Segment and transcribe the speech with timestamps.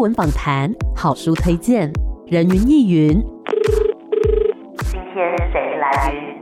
[0.00, 1.92] 文访谈、好书推荐、
[2.26, 3.20] 人云亦云。
[4.90, 6.38] 今天谁来云？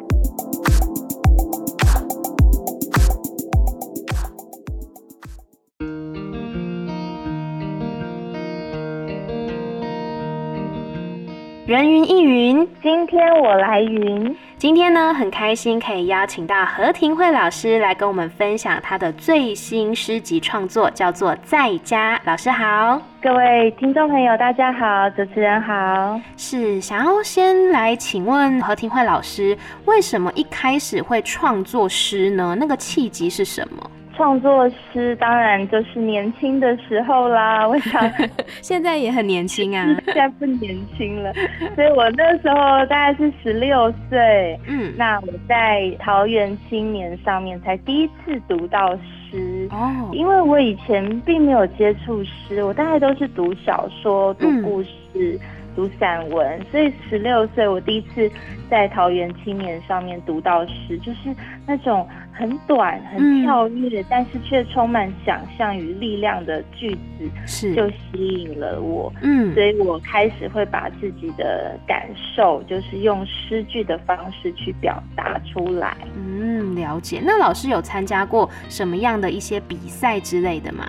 [11.67, 14.37] 人云亦云，今天我来云。
[14.59, 22.17] 今天呢，很开心可以邀请到何庭慧老师来跟我们分享她的最新诗集创作，叫做《在家》。
[22.25, 26.19] 老师好，各位听众朋友，大家好，主持人好。
[26.39, 29.55] 是想要先来请问何庭慧老师，
[29.85, 32.57] 为什么一开始会创作诗呢？
[32.59, 33.91] 那个契机是什么？
[34.17, 38.03] 创作诗当然就是年轻的时候啦， 我想
[38.63, 41.33] 现在也很年轻啊，现在不年轻了，
[41.75, 48.97] 所以我那时候大概是十六岁，嗯，那我在桃园青年上面才第一次读到
[49.31, 49.69] 诗。
[49.71, 54.91] 哦，因为我以前并没有接触诗，我大概都是读小说、读故事。
[55.15, 55.41] 嗯
[55.77, 58.29] 读散文，所以十六岁我第一次
[58.71, 61.35] 在桃园青年上面读到诗，就是
[61.67, 69.13] 那种很短、很跳跃，嗯、但是却充满想象与力量的句子，是就吸引了我。
[69.23, 75.97] 嗯，所以我开始会把自己的感受，就是用诗句的方式去表达出来。
[76.17, 77.21] 嗯，了解。
[77.23, 80.85] 那老师有参加过什么样的一些比赛之类的吗？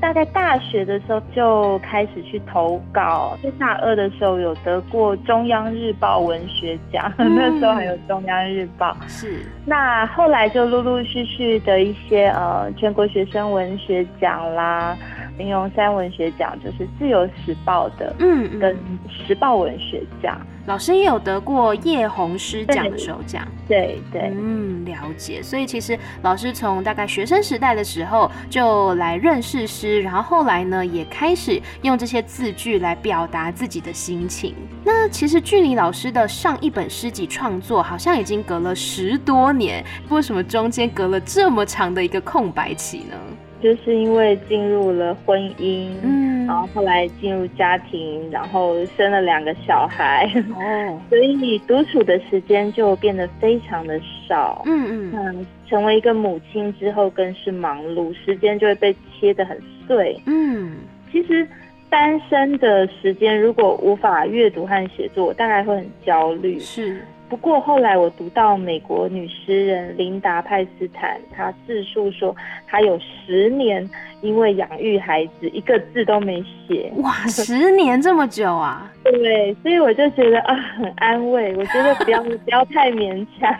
[0.00, 8.96] 大概大学的时候就开始去投稿，在大二的时候有得过中央日报文学奖，嗯、 那时候还有中央日报。
[9.06, 14.96] 是，那后来就陆陆续续的一些呃全国学生文学奖啦。
[15.40, 18.76] 林荣三文学奖就是《自由时报》的，嗯，跟
[19.08, 20.38] 《时报文学奖》。
[20.66, 25.42] 老师也有得过叶红诗奖的首奖，对对，嗯，了解。
[25.42, 34.54] 所以其实老师从大概学生时代的时候就来认识诗，然后后来呢也开始用这些字句来表达自己的心情。
[34.84, 43.16] 那其实距离老师的上一本诗集创作好像已经隔了十多年，为什么中间隔了这么长的一个空白期呢？
[43.62, 50.26] 就是因为进入了婚姻，嗯，然后后来进入家庭，然后生了两个小孩，
[50.56, 60.76] 哦， 所以你独处的时间就变得非常的少，嗯嗯，成为一个母亲之后更是忙碌，时间就会被切得很碎，嗯，
[61.12, 61.46] 其实
[61.88, 67.00] 单身的时间如果无法阅读和写作，我大概会很焦虑，是。
[67.30, 72.34] 不过后来我读到美国女诗人琳达派斯坦，她自述说，
[72.66, 73.88] 她有十年
[74.20, 76.92] 因为养育孩子一个字都没写。
[76.96, 78.90] 哇，十年这么久啊？
[79.04, 81.54] 对，所以我就觉得啊，很安慰。
[81.56, 83.56] 我觉得不要不要太勉强，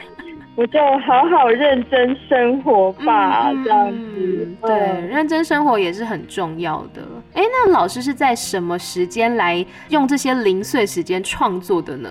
[0.56, 4.48] 我就好好认真生活吧，嗯、这样子。
[4.62, 7.02] 对，认真生活也是很重要的。
[7.34, 12.08] 哎，那老师是在什么时间来用这些零碎时间创作的呢？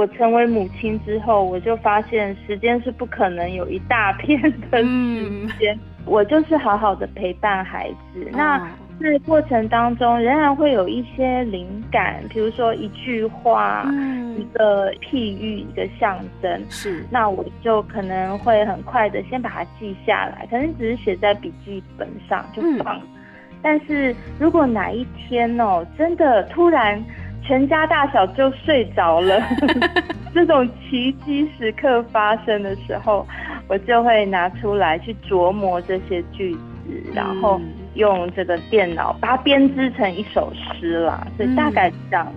[0.00, 5.76] 我成为母亲之后，我就发现时间是不可能有一大片的时间。
[5.76, 8.24] 嗯、我就是好好的陪伴孩子。
[8.24, 8.58] 哦、那
[8.98, 16.64] 在过程当中，仍然会有一些灵感，比如说一句话、嗯、一个譬喻、一个象征。
[16.70, 22.96] 是，那我就可能会很快的先把它记下来，可能只是写在笔记本上就放。
[22.96, 23.02] 嗯、
[23.60, 26.98] 但是如果哪一天哦，真的突然。
[27.42, 29.40] 全家大小就睡着了，
[30.32, 33.26] 这种奇迹时刻发生的时候，
[33.68, 36.60] 我就会拿出来去琢磨这些句子，
[37.14, 37.60] 然后
[37.94, 41.26] 用这个电脑把它编织成一首诗啦。
[41.36, 42.32] 所以大概是这样。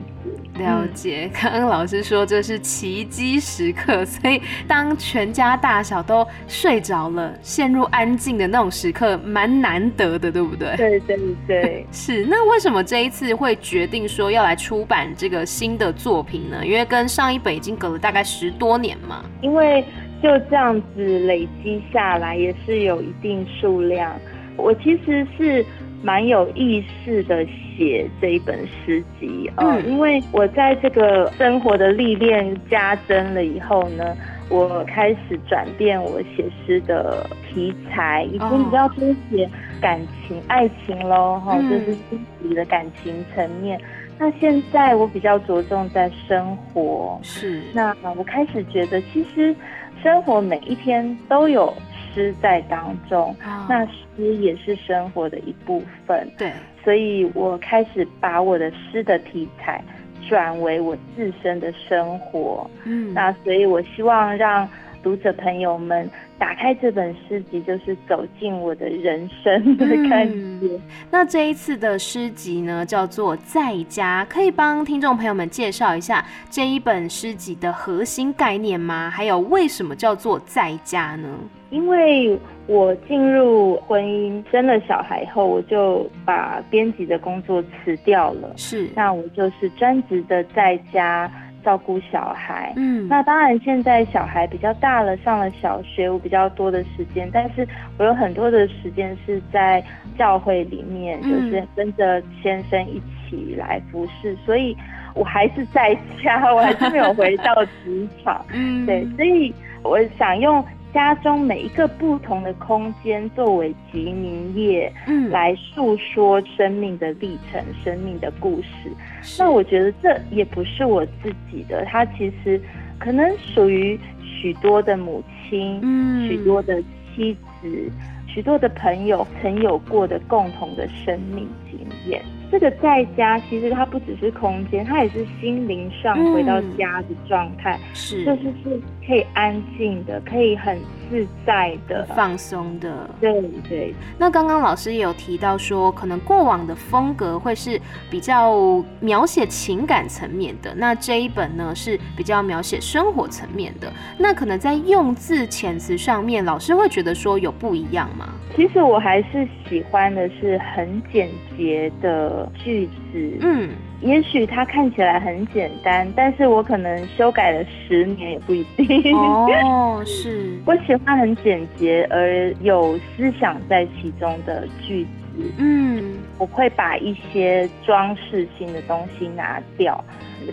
[0.60, 10.76] 了解，刚刚老师说这是奇迹时刻，所以当全家大小都睡着了，陷入安静的那种时刻，蛮难得的，对不对？
[10.78, 12.24] 对对对， 是。
[12.26, 16.64] 那为什么这一次会决定说要来出版这个新的作品呢？
[16.64, 19.26] 因为跟上一本已经隔了大概十多年嘛。
[19.42, 19.84] 因为
[20.22, 24.16] 就这样子累积下来，也是有一定数量。
[24.56, 25.66] 我其实是
[26.04, 27.44] 蛮有意识的。
[27.78, 34.16] 写这一本诗集啊，嗯，因为我在这个生活的历练加深了以后呢，
[34.50, 39.50] 我开始转变我写诗的题材，以前比较多写
[39.82, 43.80] 感情、爱情喽，哈，就是心理的感情层面。
[44.20, 47.62] 那现在我比较着重在生活，是。
[47.74, 49.56] 那我开始觉得，其实
[50.04, 51.74] 生活每一天都有
[52.14, 53.36] 诗在当中，
[53.68, 56.52] 那诗也是生活的一部分，对。
[56.84, 59.82] 所以我开始把我的诗的题材
[60.28, 64.68] 转为我自身的生活，嗯，那所以我希望让
[65.04, 66.10] 读者朋友们
[66.40, 70.68] 打开这本诗集，就是走进我的人生的感觉。
[70.72, 79.10] 嗯，那这一次的诗集呢，叫做《在家》，可以帮听众朋友们介绍一下这一本诗集的核心概念吗？
[79.10, 81.28] 还有为什么叫做在家呢？
[81.70, 88.54] 因为我进入婚姻生了小孩后，我就把编辑的工作辞掉了。
[88.56, 91.30] 是，那我就是专职的在家
[91.64, 92.74] 照顾小孩。
[92.76, 97.68] 嗯，那当然现在小孩比较大了，上了小学，我比较多的时间，但是
[97.98, 99.84] 我有很多的时间是在
[100.18, 104.76] 教会里面，嗯、就是跟着先生一起来服侍，所以
[105.16, 108.46] 我还是在家，我还是没有回到职场。
[108.54, 110.64] 嗯，对，所以我想用。
[110.94, 118.92] 家中每一个不同的空间作为集名业，嗯，来诉说生命的历程、生命的故事。
[119.40, 122.62] 那我觉得这也不是我自己的，它其实
[123.00, 126.82] 可能属于许多的母亲，嗯，许多的
[127.16, 127.92] 妻子，
[128.28, 132.22] 许多的朋友曾有过的共同的生命经验。
[132.52, 140.80] 这个在家其实它不只是空间，它也是心灵上回到家的状态，嗯、是，就是是可以安静的，可以很
[141.10, 143.10] 自在的、放松的。
[143.20, 143.94] 对对。
[144.18, 147.80] 那刚刚老师也有提到说，可能过往的风格会是
[148.10, 153.92] 比较描写情感层面的，那这一本呢是比较描写生活层面的。
[154.18, 158.30] 那可能在用字遣词上面，老师会觉得说有不一样吗？
[158.56, 161.28] 其实我还是喜欢的是很简
[161.58, 163.72] 洁的句子，嗯，
[164.04, 169.16] 也许它看起来很简单，但是我可能修改了十年也不一定。
[169.16, 180.04] 哦，是， 我喜欢很简洁而有思想在其中的句子，嗯，我会把一些装饰性的东西拿掉，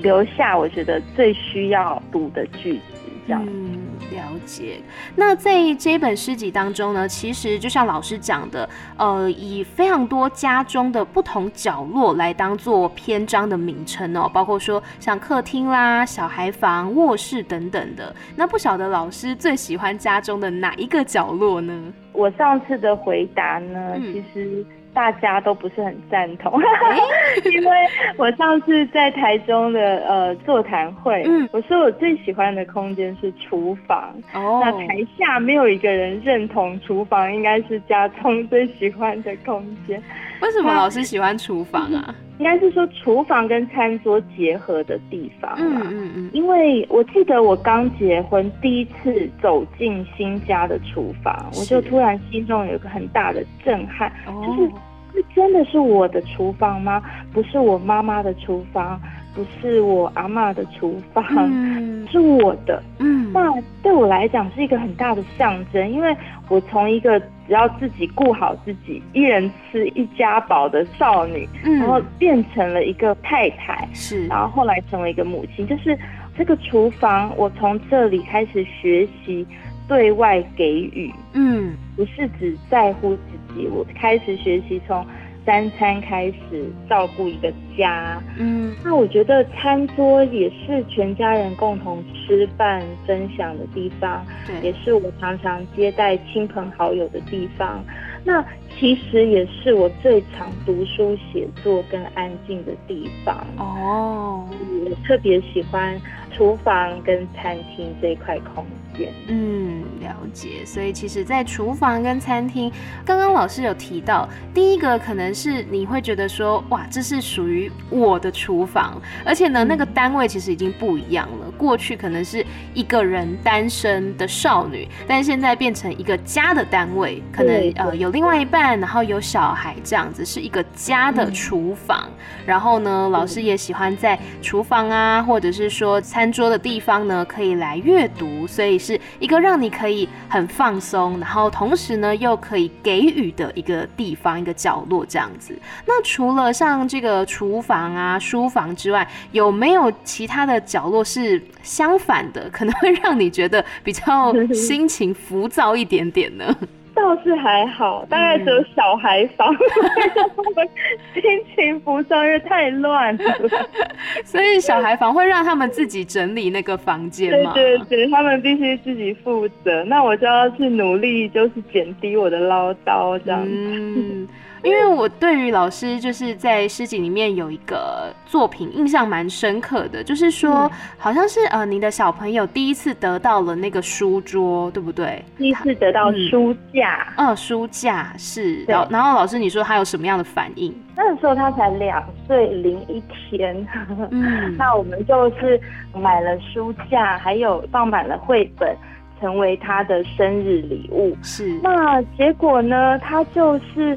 [0.00, 2.82] 留下我觉得最需要读的句子。
[3.29, 3.79] 嗯，
[4.10, 4.80] 了解。
[5.16, 18.14] 那在这一本诗集当中呢，其实就像老师讲的，呃，以非常多家中的不同角落来当做篇章的名称哦，包括说像客厅啦、小孩房、卧室等等的。
[18.36, 21.92] 那不晓得老师最喜欢家中的哪一个角落呢？
[22.12, 24.66] 我上次的回答呢，嗯、其实。
[24.92, 26.60] 大家都不是很赞同，
[27.52, 27.76] 因为
[28.16, 40.02] 我上次在台中的呃座谈会，嗯，我说我最喜欢的空间是厨房，哦，那台下没有一个人认同厨房应该是家聪最喜欢的空间。
[40.42, 42.14] 为什么老师喜欢厨房啊？
[42.38, 54.70] 应该是说厨房跟餐桌结合的地方，嗯嗯嗯，因为我记得我刚结婚第一次走进新家的厨房，我就突然心中有一个很大的震撼，就是。
[55.12, 57.02] 这真的是我的厨房吗？
[57.32, 58.98] 不是我妈妈的厨房，
[59.35, 62.82] 不是我阿嬷的厨房，嗯、 是我的。
[62.99, 66.17] 嗯，那对我来讲是一个很大的象征，因为
[66.49, 75.99] 我从一个只要自己顾好自己，一人吃一家饱的少女，嗯、然后变成了一个太太，是，然后后来成为一个母亲，就是
[76.37, 79.47] 这个厨房，我从这里开始学习。
[79.88, 83.67] 对外给予，嗯，不是只在乎自己。
[83.67, 85.05] 我开始学习从
[85.44, 97.82] 三餐开始照顾一个家，嗯，那我觉得餐桌也是全家人共同吃饭分享的地方，对，也是我常常接待亲朋好友的地方。
[98.25, 98.44] 那
[98.78, 103.46] 其实也是我最常读书写作跟安静的地方。
[103.56, 104.46] 哦，
[104.84, 106.00] 我特别喜欢
[106.31, 108.65] 厨房跟餐厅这一块空
[108.96, 109.12] 间。
[109.29, 110.65] 嗯，了解。
[110.65, 112.70] 所以其实，在厨房跟餐厅，
[113.05, 121.49] 刚刚老师有提到，第一个可能是你会觉得说，哇，这是属于我的厨房，而且呢，那个单位其实已经不一样了。
[121.60, 132.08] 过去可能是一个人单身的少女，但现在变成一个家的单位，可能呃有另外一半，然后有小孩这样子，是一个家的厨房。
[132.46, 145.55] 然后呢，老师也喜欢在厨房啊，或者是说餐桌的地方呢，可以来阅读，所以是一个让你可以很放松，然后同时呢又可以给予的一个地方，一个角落这样子。
[145.84, 151.43] 那除了像这个厨房啊、书房之外，有没有其他的角落是？
[151.62, 156.56] 相反的，可能会让你觉得比较 心情浮躁一点点呢。
[156.92, 160.69] 倒是还好，大概只有小孩房，嗯、
[161.14, 161.22] 心
[161.54, 163.34] 情浮躁，因为太乱了。
[164.22, 167.52] 所以小孩房会让他们自己整理那个房间吗？
[167.54, 169.82] 对对对，他们必须自己负责。
[169.84, 173.50] 那我就要去努力，就是减低我的唠叨这样子。
[173.50, 174.28] 嗯
[174.62, 185.24] 因为我对于老师就是在诗集里面有一个作品印象蛮深刻的，就是说、嗯、好像是呃，你的小朋友第一次得到了那个书桌，对不对？
[185.38, 188.64] 第一次得到书架，嗯，书架是。
[188.64, 190.74] 然后，然后老师你说他有什么样的反应？
[190.96, 193.67] 那个时候他才两岁零一天，
[194.10, 195.60] 嗯， 那我们就是
[195.94, 198.76] 买了书架，还有放满了绘本。
[199.20, 202.98] 成为他的生日礼物是，那结果呢？
[203.00, 203.94] 他就是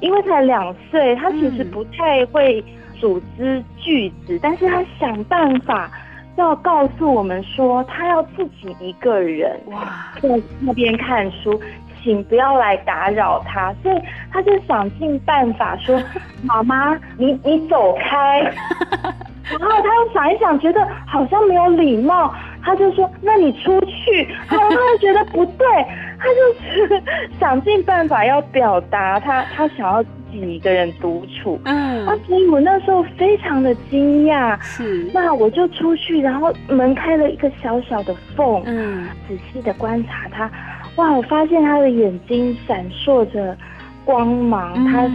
[0.00, 2.62] 因为才两岁，他其实不太会
[3.00, 5.90] 组织句子，嗯，但是他想办法
[6.36, 10.28] 要告诉我们说，他要自己一个人哇在
[10.60, 11.60] 那边看书，
[12.02, 13.74] 请不要来打扰他。
[13.82, 13.96] 所以
[14.30, 16.00] 他就想尽办法说
[16.44, 18.40] ：“妈妈，你你走开。
[19.48, 22.34] ”然后他又想一想，觉得好像没有礼貌。
[22.62, 25.66] 他就说：“那你出去。”然后他就觉得不对，
[26.18, 27.02] 他就是
[27.38, 31.60] 想尽办法要表达他他想要自己一个人独处。
[31.64, 34.60] 嗯，啊，所以我那时候非常的惊讶。
[34.60, 38.62] 是，那我就出去，然后门开了一个小小的缝。
[38.64, 40.50] 嗯，仔细的观察他，
[40.96, 43.56] 哇，我发现他的眼睛闪烁着
[44.04, 44.72] 光芒。
[44.76, 45.10] 嗯、他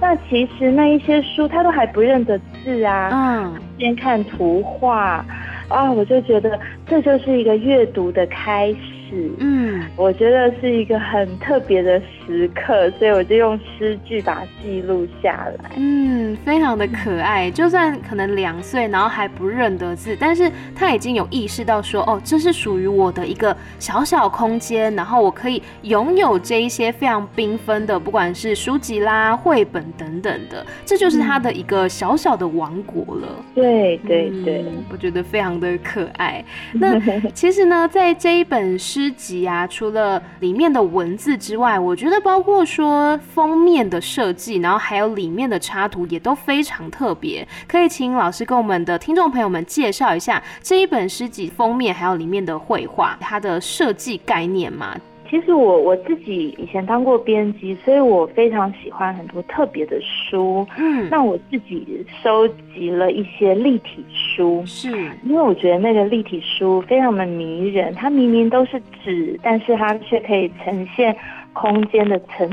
[0.00, 3.10] 那其实那一些书他都还不认得字啊。
[3.12, 5.24] 嗯，先看图画。
[5.68, 8.97] 啊，我就觉得这就是一个阅读的开始。
[9.38, 15.70] 嗯，我觉得是一个很特别的时刻，所以我就用诗句把它记录下来。
[15.76, 17.50] 嗯，非常的可爱。
[17.50, 33.28] 就算可能两岁，然后还不认得字，但是他已经有意识到说，哦，这是属于我的一个小小空间，然后我可以拥有这一些非常缤纷的，不管是书籍啦、绘本等等的，这就是他的一个小小的王国了。
[33.54, 36.44] 对对对，嗯，我觉得非常的可爱。
[36.74, 37.00] 那
[37.30, 38.97] 其实呢，在这一本诗。
[38.98, 47.46] 诗集啊，除了里面的文字之外，我觉得包括说封面的设计，然后还有里面的插图也都非常特别。
[47.68, 54.96] 可以请老师跟我们的听众朋友们介绍一下这一本诗集封面，还有里面的绘画，它的设计概念吗？
[55.30, 60.66] 其实我我自己以前当过编辑，所以我非常喜欢很多特别的书。
[60.78, 64.90] 嗯，那我自己收集了一些立体书，是。
[65.24, 71.14] 因为我觉得那个立体书非常的迷人，它明明都是纸，但是它却可以呈现
[71.52, 72.48] 空间的层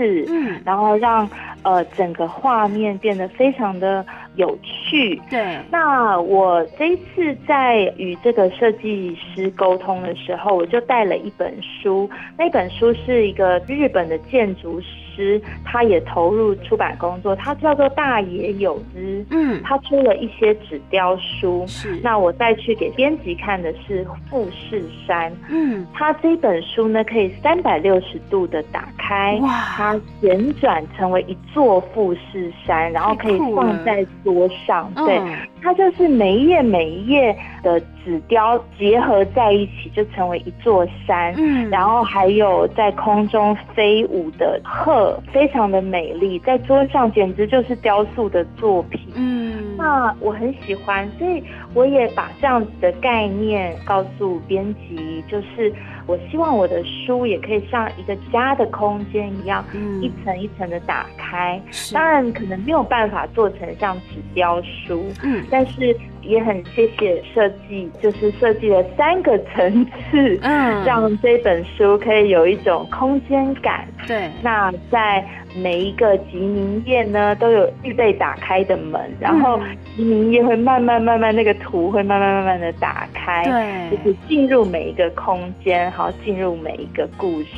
[0.00, 1.28] 次，嗯，然后让
[1.62, 4.04] 呃整个画面变得非常的。
[4.36, 5.58] 有趣，对。
[5.72, 12.08] 那我这一次在与这个设计师沟通的时候，我就带了一本书。
[12.38, 19.26] 那本书是一个日本的建筑师，他也投入出版工作，他叫做大野有之。
[19.30, 21.64] 嗯，他出了一些纸雕书。
[21.66, 22.00] 是。
[22.00, 25.30] 那我再去给编辑看的是富士山。
[25.50, 29.40] 嗯，他这本书呢，可以三百六十度的打开，
[29.76, 34.06] 它旋转成为一座富士山，然后可以放在。
[34.22, 35.18] 桌上，对，
[35.62, 41.34] 它就是每一页每一页的纸雕结合在一起，就成为一座山。
[41.36, 49.00] 嗯，然后还有在空中飞舞的鹤，非常的美丽，在桌上简直就是雕塑的作品。
[49.14, 51.42] 嗯，那我很喜欢，所以
[51.74, 55.72] 我也把这样子的概念告诉编辑，就是。
[56.06, 61.60] 我希望我的书也可以像一个家的空间一样，嗯，一层一层的打开。
[61.92, 73.86] 当然，可能没有办法做成像纸雕书，嗯，但是也很谢谢设计，就是设计了三个层次，嗯，让这本书可以有一种空间感。
[74.06, 75.24] 对，那在。
[75.52, 79.58] 每一个集名页呢，都有预备打开的门，然后
[79.96, 87.48] 集名页会慢慢慢慢那个图会慢慢慢慢的打开，对，就是进入每一个空间，好，进入每一个故事，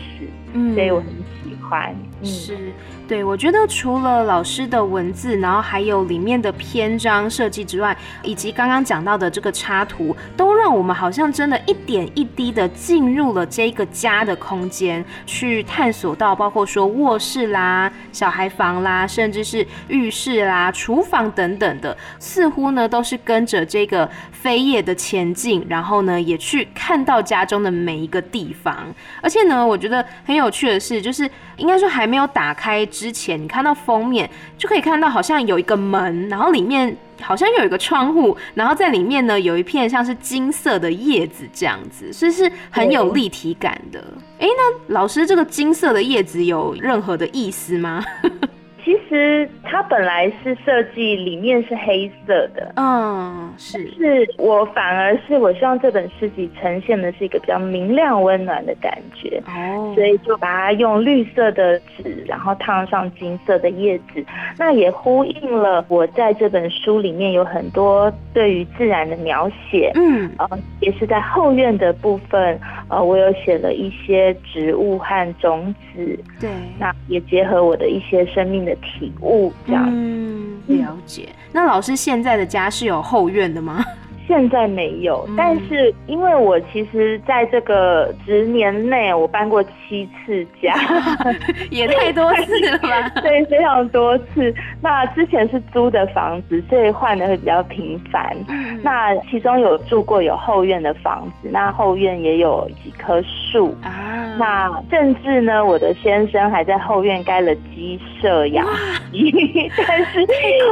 [0.54, 1.06] 嗯，所以我很
[1.44, 2.72] 喜欢，嗯、是。
[3.12, 24.10] 对，我觉得除了老师的文字，然后还有里面的篇章设计之外，以及刚刚讲到的这个插图，都让我们好像真的一点一滴的进入了这个家的空间，去探索到包括说卧室啦、小孩房啦，甚至是浴室啦、厨房等等的，似乎呢都是跟着这个
[24.42, 28.74] 扉页的前进，然后呢也去看到家中的每一个地方。
[29.20, 32.86] 而且呢，我觉得很有趣的是，就是应该说还没有打开。
[33.02, 43.98] 之前你看到封面就可以看到，好像有一个门，然后里面好像有一个窗户，然后在里面呢有一片像是金色的叶子这样子，所以是很有立体感的。
[44.38, 48.04] 哎，那老师这个金色的叶子有任何的意思吗？
[48.84, 53.78] 其实它本来是设计里面是黑色的，嗯，是。
[53.92, 64.24] 是我反而是我希望这本诗集呈现的是一个比较明亮温暖的感觉，哦，所以就把它用绿色的纸，然后烫上金色的叶子，
[64.58, 70.48] 那也呼应了我在这本书里面有很多对于自然的描写，嗯，呃，
[70.80, 72.58] 也是在后院的部分，
[72.88, 81.28] 呃，我有写了一些植物和种子，对，那也结合我的一些生命的体悟，这样，嗯，了解。
[81.52, 83.84] 那老师现在的家是有后院的吗？
[84.26, 90.74] 现在没有，但是因为我其实在这个十年内，我搬过七次家，
[91.70, 93.08] 也太多次了吧？
[93.20, 94.54] 对，非常多次。
[94.80, 98.36] 那之前是租的房子，所以换的会比较频繁。
[98.48, 104.36] 嗯、那其中有住过有后院的房子，那后院也有几棵树啊。
[104.38, 108.66] 那甚至呢，我的先生还在后院盖了鸡舍养
[109.12, 110.26] 鸡， 但是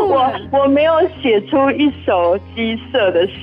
[0.09, 3.40] 我我没有写出一首鸡舍的诗。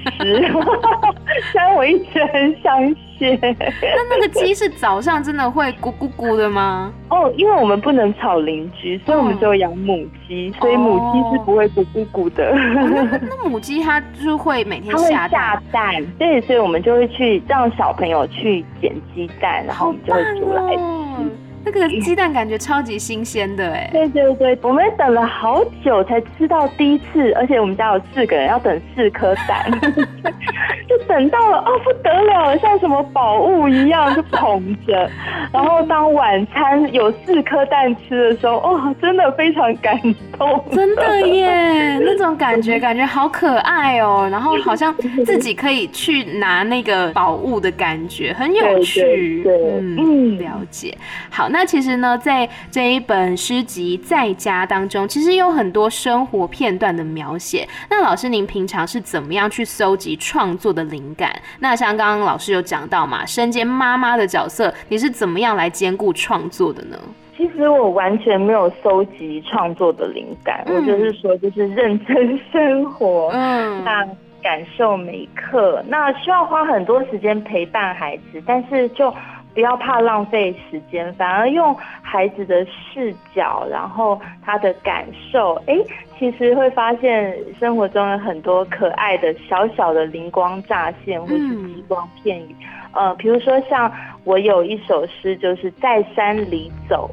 [1.51, 6.91] 虽然我一直很想写，那那个鸡是早上真的会咕咕咕的吗？
[7.09, 12.51] 哦，因为我们不能吵邻居，所以我们就养母鸡，所以母鸡是不会咕咕咕的。
[12.51, 21.31] 哦、那那母鸡它就是会每天下下蛋，对，所以我们就会去让小朋友去捡鸡蛋，然后我们就会煮来吃。
[21.67, 29.69] 那个鸡蛋感觉超级新鲜的哎，对对对，我们等了好久才吃到第一次，而且我们家有四个人，要等四颗蛋，
[30.87, 35.11] 就等到了哦，不得了，像什么宝物一样就捧着，
[35.51, 39.99] 然后当晚餐有四颗蛋吃的时候，哦，真的非常感
[40.37, 44.95] 动，真的耶，那种感觉感觉好可爱哦，然后好像
[45.25, 50.97] 自己可以去拿那个宝物的感觉，很有趣，对，对，对，嗯，嗯，了解，
[51.29, 51.56] 好，那。
[51.57, 57.67] 那其实呢，在这一本诗集《在家》当中，其实有很多生活片段的描写。
[57.89, 61.35] 那老师，您平常是怎么样去搜集创作的灵感？
[61.59, 66.97] 那像刚刚老师有讲到嘛，身兼妈妈的角色，你是怎么样来兼顾创作的呢？
[67.35, 74.07] 其实我完全没有搜集创作的灵感，嗯、我就是说，就是认真生活，嗯，那
[74.43, 79.11] 感受每一刻，那需要花很多时间陪伴孩子，但是就。
[79.57, 85.75] 不要怕浪费时间，反而用孩子的视角，然后他的感受，哎，
[86.19, 92.55] 其实会发现生活中有很多可爱的小小的灵光乍现，或是吉光片羽。
[92.91, 93.91] 呃，比如说像
[94.25, 97.09] 我有一首诗，就是在山里走，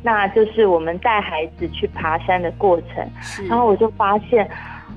[0.00, 3.04] 那就是我们带孩子去爬山的过程，
[3.48, 4.48] 然后我就发现，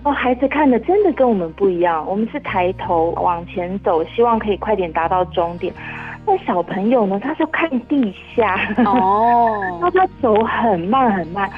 [0.04, 5.74] 哦，孩子看的真的跟我们不一样，我们是抬头往前走，希望可以快点达到终点。
[6.26, 7.20] 那小朋友呢？
[7.20, 11.50] 他就看地下哦，那 他走很慢很慢，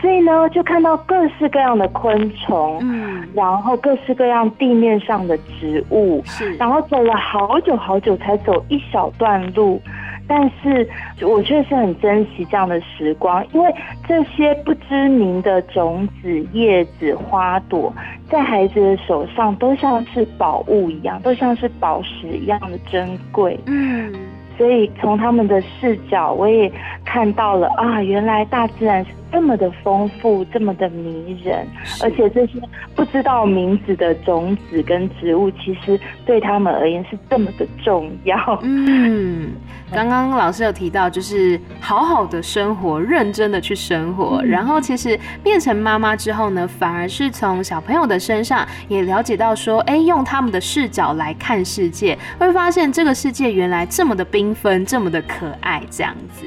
[0.00, 9.80] 所以呢，就看到各式各样的昆虫，嗯，然后各式各样地面上的植物，是，然后走了好久好久才走一小段路。
[10.26, 10.88] 但是
[11.22, 13.74] 我确实很珍惜这样的时光，因为
[14.08, 17.92] 这些不知名的种子、叶子、花朵，
[18.30, 23.58] 在孩子的手上都像是宝物一样，都像是宝石一样的珍贵。
[23.66, 24.12] 嗯。
[24.56, 26.70] 所以从他们的视角，我也
[27.04, 31.66] 看到了啊，原来大自然是这么的丰富，这么的迷人，
[32.00, 32.52] 而且这些
[32.94, 38.36] 不知道名字的种子跟植物，其实对他们而言是这么的重要。
[38.62, 39.50] 嗯，
[39.90, 56.46] 刚刚老师有提到，就是好好的生活，认真的去生活，嗯、然后其实变成妈妈之后呢，反而是从小朋友的身上也了解到说，哎，用他们的视角来看世界，会发现这个世界原来这么的缤纷，这么的可爱，这样子。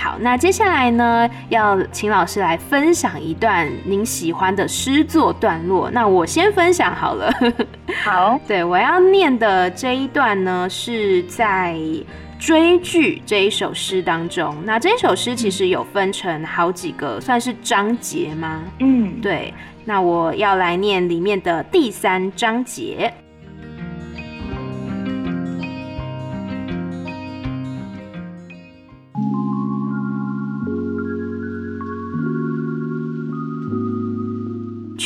[0.00, 5.90] 好，那接下来呢，要请老师来分享一段您喜欢的诗作段落。
[5.90, 7.32] 那我先分享好了。
[8.04, 11.74] 好， 对，我要念的这一段呢，是在
[12.38, 14.54] 《追剧》这一首诗当中。
[14.64, 18.62] 那这一首诗其实有分成好几个，算是章节吗？
[18.78, 19.52] 嗯，对。
[19.84, 23.12] 那我要来念里面的第三章节。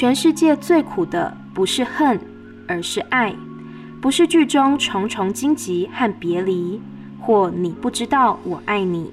[0.03, 2.21] 全世界最苦的不是恨，
[2.67, 3.37] 而是爱；
[4.01, 6.83] 不是剧中重重荆棘和别离，
[7.21, 9.13] 或你不知道我爱你。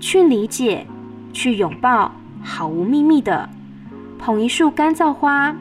[0.00, 0.84] 去理解，
[1.32, 2.10] 去拥抱，
[2.42, 3.48] 毫无秘密的
[4.18, 5.54] 捧一束干燥花，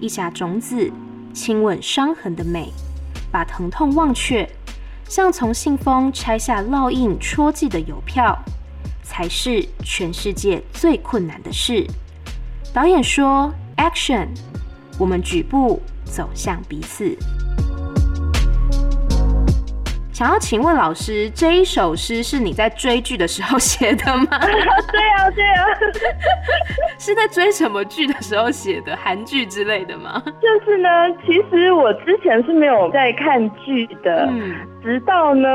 [0.00, 0.90] 一匣种子，
[1.32, 2.72] 亲吻伤痕的美，
[3.30, 4.50] 把疼痛忘却，
[5.04, 8.36] 像从信封拆下烙印戳记的邮票，
[9.04, 11.86] 才是全世界最困难的事。
[12.74, 14.28] 导演说：“Action！”
[14.98, 17.16] 我们举步走向彼此。
[20.12, 24.26] 想要请问老师，这一首诗是你在追剧的时候写的吗？
[24.92, 25.66] 对啊，对啊，
[26.98, 28.96] 是在追什么剧的时候写的？
[29.02, 30.22] 韩剧之类的吗？
[30.40, 30.88] 就是呢，
[31.26, 35.48] 其实我之前是没有在看剧的，嗯，直到呢。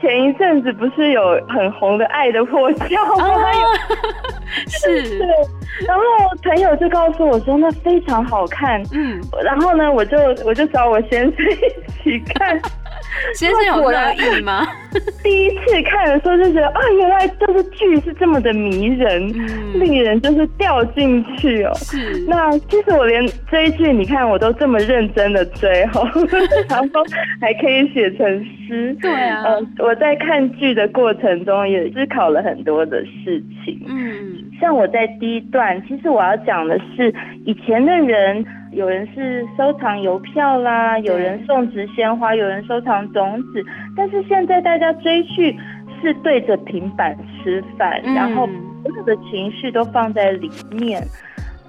[0.00, 3.24] 前一阵子不是有很红的《爱的迫降》吗？
[3.24, 3.44] 哦、
[4.68, 5.26] 是，对。
[5.86, 6.02] 然后
[6.42, 8.82] 朋友就告诉我说，那非常好看。
[8.92, 9.20] 嗯。
[9.44, 12.60] 然后呢，我就我就找我先生一起看。
[13.34, 14.66] 先生有乐意吗？
[15.22, 21.72] 第一次看的时候就觉得啊，原来这个剧是这么的迷人，嗯、令人就是掉进去哦。
[21.74, 22.24] 是。
[22.26, 26.02] 那其实我连追剧，你看我都这么认真的追哈，
[26.68, 27.04] 然后
[27.40, 28.26] 还可以写成
[28.66, 28.96] 诗。
[29.00, 29.44] 对啊。
[29.44, 33.80] 呃，我在看剧的过程中也思考了很多的事情。
[33.86, 34.42] 嗯。
[34.60, 38.44] 像我在第一段，其实我要讲的是以前的人。
[38.74, 43.64] 有人是收藏邮票啦，有人送纸鲜花，有人收藏种子，
[43.96, 45.56] 但是现在大家追剧
[46.02, 48.48] 是对着平板吃饭，嗯、然后
[48.82, 51.00] 所有的情绪都放在里面，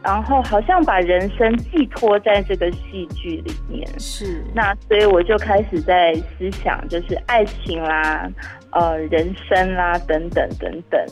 [0.05, 3.87] 然后好像把人生寄托在这个戏剧里面。
[3.99, 8.29] 是，那所以我就开始在思想，就是爱情啦，
[8.69, 11.03] 呃，人生啦，等等等等。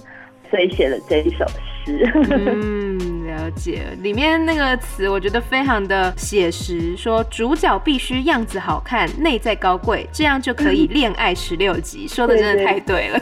[0.52, 1.44] 所以写了这一首
[1.84, 2.08] 诗。
[2.16, 3.00] 嗯，
[3.44, 3.98] 了解。
[4.02, 12.08] 里面那个词我觉得非常的写实，说主角必须样子好看，内在高贵，这样就可以恋爱十六集。
[12.08, 13.20] 说的真的太对了。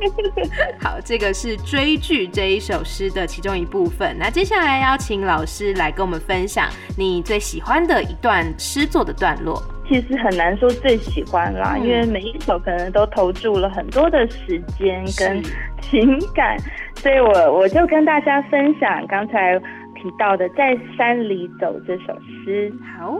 [0.80, 4.16] 好，这个是追剧这一首诗的其中一部分。
[4.18, 9.62] 那接下来邀请老师来跟我们分享你最喜欢的一段诗作的段落。
[9.88, 15.42] 其实很难说最喜欢啦，嗯、因为每一首可能都投注了很多的时间跟
[15.80, 16.58] 情感，
[16.96, 19.58] 所以我我就跟大家分享刚才
[19.94, 22.70] 提到的《在山里走》这首诗。
[22.98, 23.18] 好，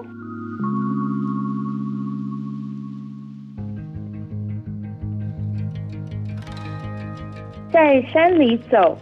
[7.72, 8.98] 在山里走，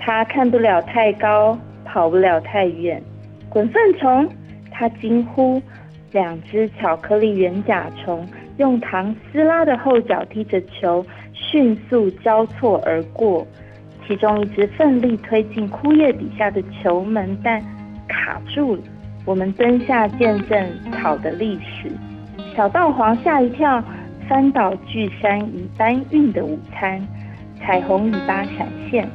[0.00, 3.00] 他看不了太高，跑不了太远，
[3.48, 4.28] 滚粪虫，
[4.72, 5.62] 他惊呼。
[6.16, 8.26] 两只巧克力圆甲虫
[8.56, 13.46] 用糖撕拉的后脚踢着球，迅速交错而过。
[14.06, 17.60] 其中一只奋力推进枯叶底下的球门，但
[18.08, 18.82] 卡住了。
[19.26, 21.90] 我们蹲下见证草的历史。
[22.56, 23.84] 小稻黄吓一跳，
[24.26, 27.06] 翻倒巨山一搬运的午餐。
[27.60, 29.06] 彩虹尾巴闪现，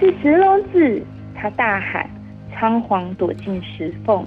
[0.00, 1.00] 是石龙子。
[1.32, 2.10] 他大喊，
[2.52, 4.26] 仓皇躲进石缝，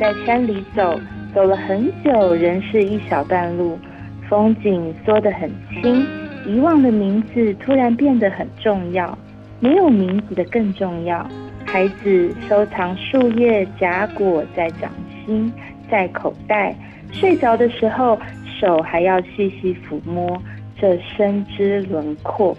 [0.00, 0.98] 在山里走。
[1.34, 3.78] 走了很久，仍是一小段路，
[4.28, 6.06] 风景缩得很轻，
[6.46, 9.16] 遗忘的名字突然变得很重要，
[9.60, 11.26] 没有名字的更重要。
[11.64, 14.90] 孩子收藏树叶、假果在掌
[15.24, 15.50] 心，
[15.90, 16.76] 在口袋，
[17.10, 18.18] 睡着的时候
[18.60, 20.40] 手还要细细抚摸
[20.78, 22.54] 这生之轮廓。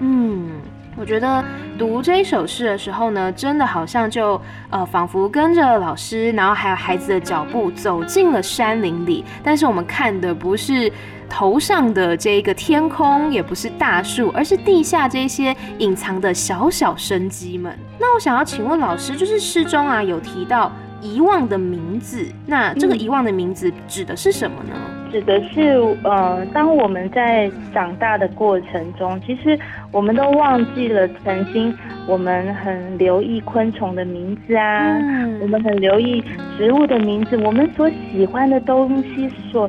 [0.00, 0.50] 嗯，
[0.96, 1.44] 我觉得。
[1.80, 4.38] 读这一首诗的时候呢，真的好像就
[4.68, 9.24] 呃，仿佛跟着老师，然后还有孩子的脚步走进了山林里。
[9.42, 10.92] 但是我们看的不是
[11.26, 17.74] 头上的这一个天空，也不是大树，而是地下这些隐藏的小小生机们。
[17.98, 24.74] 那我想要请问老师，就是诗中啊有提到遗忘的名字，那这个遗忘的名字指的是什么呢？
[25.10, 25.60] 指的是，
[26.04, 29.58] 呃，当我们在长大的过程中，其实
[29.92, 31.74] 我们都忘记了曾经
[32.06, 36.22] 我们很留意昆虫的名字啊，嗯、我们很留意
[36.56, 39.68] 植物的名字，我们所喜欢的东西，所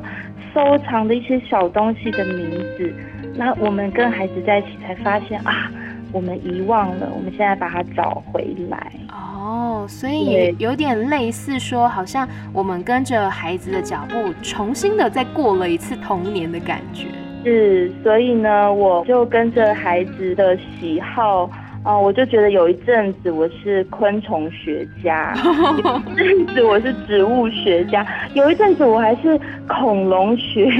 [0.54, 2.92] 收藏的一些小东西的名字。
[3.34, 5.70] 那我们跟孩子在一起才发现啊，
[6.12, 8.92] 我们遗忘了，我们现在把它找回来。
[9.10, 17.06] 哦，所以也有点类似说，好像我们跟着孩子的脚步，重新的再过了一次童年的感觉。
[17.44, 21.44] 是，所以呢，我就跟着孩子的喜好
[21.82, 30.70] 啊、呃，我就觉得有一阵子我是昆虫学家，有 一阵子我是植物学家，有一阵子我还是恐龙学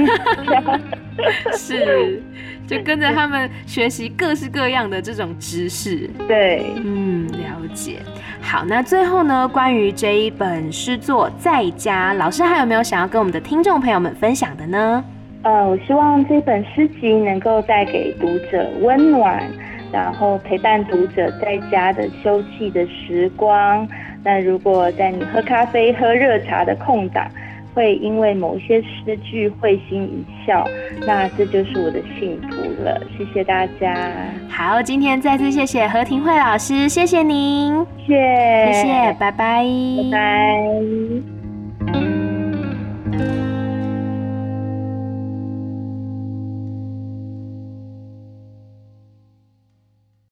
[0.47, 0.79] 家。
[1.57, 2.21] 是，
[2.67, 6.09] 就跟着他们学习各式各样的这种知识。
[6.27, 7.99] 对，嗯，了解。
[8.41, 15.03] 好，那最后呢，关于这一本诗作《在家》，老师还有没有想要跟我们的听众朋友们分享的呢？
[15.43, 19.43] 呃，我希望这本诗集能够带给读者温暖，
[19.91, 23.87] 然后陪伴读者在家的休憩的时光。
[24.23, 27.29] 那如果在你喝咖啡、喝热茶的空档，
[27.73, 30.65] 会因为某些诗句会心一笑，
[31.05, 33.01] 那这就是我的幸福了。
[33.17, 34.11] 谢谢大家。
[34.49, 41.42] 好，今天再次谢谢何庭慧老师，谢谢您，谢谢，谢谢，拜拜，拜拜。